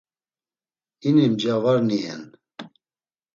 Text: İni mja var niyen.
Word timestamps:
İni 1.07 1.25
mja 1.31 1.55
var 1.63 1.79
niyen. 1.87 2.23